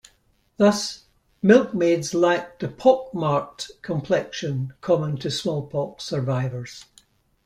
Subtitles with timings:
[0.57, 1.03] Thus,
[1.43, 6.85] milkmaids lacked the "pockmarked" complexion common to smallpox survivors.